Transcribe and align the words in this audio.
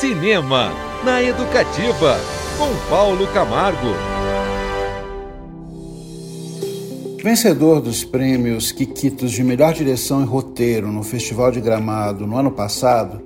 Cinema 0.00 0.70
na 1.04 1.20
Educativa, 1.20 2.16
com 2.56 2.88
Paulo 2.88 3.26
Camargo. 3.34 3.88
Vencedor 7.20 7.80
dos 7.80 8.04
prêmios 8.04 8.70
Quiquitos 8.70 9.32
de 9.32 9.42
melhor 9.42 9.74
direção 9.74 10.22
e 10.22 10.24
roteiro 10.24 10.92
no 10.92 11.02
Festival 11.02 11.50
de 11.50 11.60
Gramado 11.60 12.28
no 12.28 12.36
ano 12.36 12.52
passado, 12.52 13.20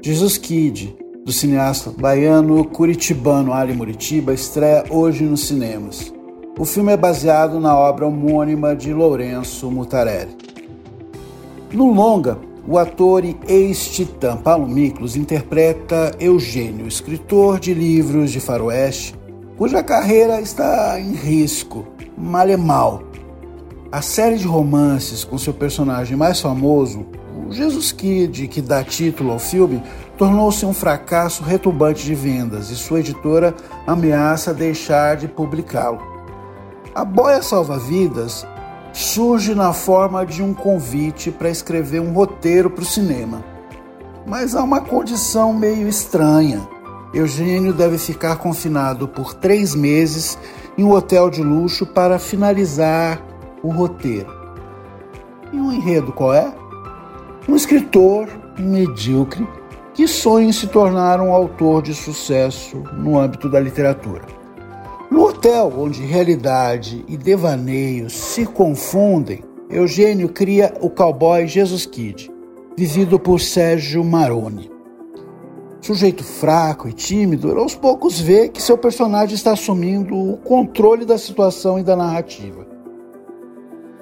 Jesus 0.00 0.38
Kid, 0.38 0.96
do 1.24 1.32
cineasta 1.32 1.90
baiano 1.90 2.64
curitibano 2.66 3.52
Ali 3.52 3.72
Muritiba, 3.72 4.32
estreia 4.32 4.84
hoje 4.90 5.24
nos 5.24 5.48
cinemas. 5.48 6.14
O 6.56 6.64
filme 6.64 6.92
é 6.92 6.96
baseado 6.96 7.58
na 7.58 7.76
obra 7.76 8.06
homônima 8.06 8.76
de 8.76 8.92
Lourenço 8.92 9.68
Mutarelli. 9.72 10.36
No 11.72 11.92
longa, 11.92 12.38
o 12.66 12.78
ator 12.78 13.24
e 13.24 13.36
ex-titã 13.48 14.36
Paulo 14.36 14.68
Miklos 14.68 15.16
interpreta 15.16 16.12
Eugênio, 16.20 16.86
escritor 16.86 17.58
de 17.58 17.74
livros 17.74 18.30
de 18.30 18.40
faroeste, 18.40 19.14
cuja 19.56 19.82
carreira 19.82 20.40
está 20.40 20.98
em 21.00 21.12
risco, 21.12 21.86
mal 22.16 22.48
é 22.48 22.56
mal. 22.56 23.02
A 23.90 24.00
série 24.00 24.38
de 24.38 24.46
romances 24.46 25.24
com 25.24 25.36
seu 25.36 25.52
personagem 25.52 26.16
mais 26.16 26.40
famoso, 26.40 27.06
o 27.46 27.52
Jesus 27.52 27.92
Kid, 27.92 28.48
que 28.48 28.62
dá 28.62 28.82
título 28.82 29.32
ao 29.32 29.38
filme, 29.38 29.82
tornou-se 30.16 30.64
um 30.64 30.72
fracasso 30.72 31.42
retumbante 31.42 32.04
de 32.04 32.14
vendas 32.14 32.70
e 32.70 32.76
sua 32.76 33.00
editora 33.00 33.54
ameaça 33.86 34.54
deixar 34.54 35.16
de 35.16 35.28
publicá-lo. 35.28 36.00
A 36.94 37.04
boia 37.04 37.42
salva-vidas 37.42 38.46
surge 38.92 39.54
na 39.54 39.72
forma 39.72 40.24
de 40.26 40.42
um 40.42 40.52
convite 40.52 41.30
para 41.30 41.48
escrever 41.48 42.00
um 42.00 42.12
roteiro 42.12 42.70
para 42.70 42.82
o 42.82 42.86
cinema. 42.86 43.42
Mas 44.26 44.54
há 44.54 44.62
uma 44.62 44.80
condição 44.80 45.52
meio 45.52 45.88
estranha. 45.88 46.60
Eugênio 47.12 47.72
deve 47.72 47.98
ficar 47.98 48.36
confinado 48.36 49.08
por 49.08 49.34
três 49.34 49.74
meses 49.74 50.38
em 50.78 50.84
um 50.84 50.92
hotel 50.92 51.28
de 51.28 51.42
luxo 51.42 51.84
para 51.86 52.18
finalizar 52.18 53.22
o 53.62 53.70
roteiro. 53.70 54.32
E 55.52 55.56
o 55.56 55.72
enredo 55.72 56.12
qual 56.12 56.32
é? 56.32 56.52
Um 57.48 57.56
escritor 57.56 58.28
medíocre 58.58 59.46
que 59.94 60.08
sonha 60.08 60.48
em 60.48 60.52
se 60.52 60.66
tornar 60.66 61.20
um 61.20 61.32
autor 61.32 61.82
de 61.82 61.94
sucesso 61.94 62.82
no 62.94 63.18
âmbito 63.18 63.48
da 63.48 63.60
literatura. 63.60 64.41
No 65.12 65.24
hotel 65.24 65.70
onde 65.76 66.00
realidade 66.06 67.04
e 67.06 67.18
devaneio 67.18 68.08
se 68.08 68.46
confundem, 68.46 69.44
Eugênio 69.68 70.30
cria 70.30 70.72
o 70.80 70.88
cowboy 70.88 71.46
Jesus 71.46 71.84
Kid, 71.84 72.32
vivido 72.74 73.20
por 73.20 73.38
Sérgio 73.38 74.02
Maroni. 74.02 74.70
Sujeito 75.82 76.24
fraco 76.24 76.88
e 76.88 76.94
tímido, 76.94 77.54
aos 77.58 77.74
poucos 77.74 78.18
vê 78.18 78.48
que 78.48 78.62
seu 78.62 78.78
personagem 78.78 79.34
está 79.34 79.52
assumindo 79.52 80.16
o 80.16 80.38
controle 80.38 81.04
da 81.04 81.18
situação 81.18 81.78
e 81.78 81.82
da 81.82 81.94
narrativa. 81.94 82.66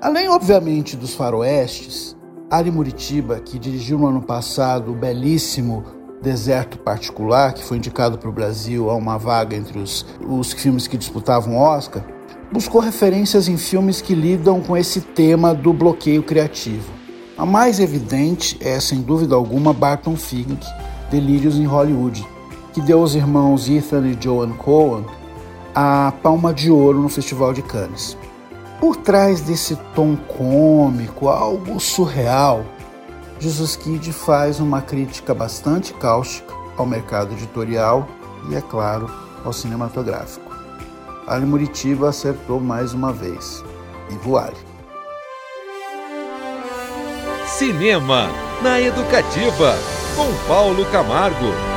Além, 0.00 0.28
obviamente, 0.28 0.96
dos 0.96 1.14
faroestes, 1.14 2.16
Ali 2.50 2.72
Muritiba, 2.72 3.38
que 3.38 3.60
dirigiu 3.60 3.96
no 3.96 4.08
ano 4.08 4.22
passado 4.22 4.90
o 4.90 4.96
belíssimo 4.96 5.84
Deserto 6.22 6.78
Particular, 6.78 7.52
que 7.52 7.64
foi 7.64 7.76
indicado 7.76 8.18
para 8.18 8.28
o 8.28 8.32
Brasil 8.32 8.90
a 8.90 8.94
uma 8.94 9.18
vaga 9.18 9.56
entre 9.56 9.78
os, 9.78 10.04
os 10.20 10.52
filmes 10.52 10.86
que 10.86 10.96
disputavam 10.96 11.56
Oscar, 11.56 12.02
buscou 12.50 12.80
referências 12.80 13.48
em 13.48 13.56
filmes 13.56 14.00
que 14.00 14.14
lidam 14.14 14.60
com 14.60 14.76
esse 14.76 15.00
tema 15.00 15.54
do 15.54 15.72
bloqueio 15.72 16.22
criativo. 16.22 16.90
A 17.36 17.44
mais 17.44 17.78
evidente 17.80 18.56
é, 18.60 18.80
sem 18.80 19.02
dúvida 19.02 19.34
alguma, 19.34 19.72
Barton 19.72 20.16
Fink, 20.16 20.58
Delírios 21.10 21.56
em 21.56 21.64
Hollywood, 21.64 22.26
que 22.72 22.80
deu 22.80 23.00
aos 23.00 23.14
irmãos 23.14 23.68
Ethan 23.68 24.06
e 24.06 24.16
Joan 24.18 24.52
Cohen 24.52 25.04
a 25.74 26.10
palma 26.22 26.54
de 26.54 26.70
ouro 26.70 27.02
no 27.02 27.08
Festival 27.10 27.52
de 27.52 27.60
Cannes. 27.60 28.16
Por 28.80 28.96
trás 28.96 29.42
desse 29.42 29.76
tom 29.94 30.16
cômico, 30.16 31.28
algo 31.28 31.78
surreal, 31.78 32.64
Jesus 33.38 33.76
Kid 33.76 34.12
faz 34.12 34.60
uma 34.60 34.80
crítica 34.80 35.34
bastante 35.34 35.92
cáustica 35.94 36.54
ao 36.76 36.86
mercado 36.86 37.32
editorial 37.32 38.08
e, 38.50 38.54
é 38.54 38.60
claro, 38.60 39.10
ao 39.44 39.52
cinematográfico. 39.52 40.50
Ali 41.26 41.44
Muritiba 41.44 42.08
acertou 42.08 42.60
mais 42.60 42.92
uma 42.92 43.12
vez. 43.12 43.64
E 44.10 44.14
voale. 44.14 44.56
Cinema 47.46 48.28
na 48.62 48.80
Educativa, 48.80 49.74
com 50.14 50.48
Paulo 50.48 50.84
Camargo. 50.86 51.75